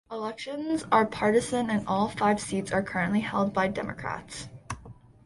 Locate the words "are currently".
2.71-3.19